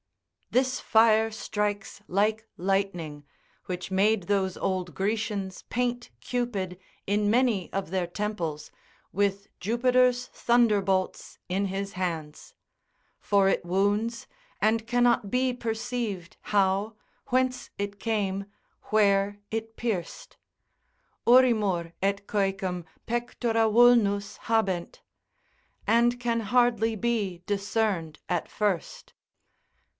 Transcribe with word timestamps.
This 0.49 0.79
fire 0.79 1.29
strikes 1.31 2.01
like 2.07 2.45
lightning, 2.57 3.23
which 3.67 3.91
made 3.91 4.23
those 4.23 4.57
old 4.57 4.95
Grecians 4.95 5.61
paint 5.69 6.09
Cupid, 6.19 6.77
in 7.05 7.29
many 7.29 7.71
of 7.71 7.89
their 7.91 8.07
temples, 8.07 8.71
with 9.13 9.47
Jupiter's 9.59 10.25
thunderbolts 10.27 11.37
in 11.47 11.65
his 11.65 11.93
hands; 11.93 12.55
for 13.19 13.47
it 13.47 13.63
wounds, 13.63 14.27
and 14.59 14.87
cannot 14.87 15.29
be 15.29 15.53
perceived 15.53 16.35
how, 16.49 16.95
whence 17.27 17.69
it 17.77 17.99
came, 17.99 18.45
where 18.85 19.39
it 19.51 19.77
pierced. 19.77 20.35
Urimur, 21.27 21.93
et 22.01 22.25
coecum, 22.27 22.85
pectora 23.07 23.69
vulnus 23.71 24.37
habent, 24.47 25.01
and 25.85 26.19
can 26.19 26.39
hardly 26.41 26.95
be 26.97 27.43
discerned 27.45 28.19
at 28.27 28.49
first. 28.49 29.13